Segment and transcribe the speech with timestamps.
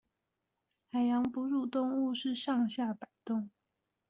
[0.91, 3.51] 海洋哺乳動物是上下擺動